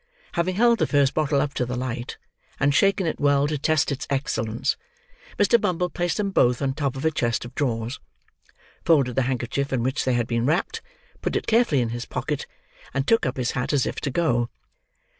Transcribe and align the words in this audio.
Having 0.31 0.55
held 0.55 0.79
the 0.79 0.87
first 0.87 1.13
bottle 1.13 1.39
up 1.39 1.53
to 1.53 1.63
the 1.63 1.75
light, 1.75 2.17
and 2.59 2.73
shaken 2.73 3.05
it 3.05 3.19
well 3.19 3.45
to 3.47 3.59
test 3.59 3.91
its 3.91 4.07
excellence, 4.09 4.75
Mr. 5.37 5.61
Bumble 5.61 5.91
placed 5.91 6.17
them 6.17 6.31
both 6.31 6.59
on 6.59 6.73
top 6.73 6.95
of 6.95 7.05
a 7.05 7.11
chest 7.11 7.45
of 7.45 7.53
drawers; 7.53 7.99
folded 8.83 9.15
the 9.15 9.21
handkerchief 9.29 9.71
in 9.71 9.83
which 9.83 10.03
they 10.03 10.13
had 10.15 10.25
been 10.25 10.47
wrapped; 10.47 10.81
put 11.21 11.35
it 11.35 11.45
carefully 11.45 11.81
in 11.81 11.89
his 11.89 12.07
pocket; 12.07 12.47
and 12.95 13.05
took 13.05 13.27
up 13.27 13.37
his 13.37 13.51
hat, 13.51 13.73
as 13.73 13.85
if 13.85 13.97
to 14.01 14.09
go. 14.09 14.49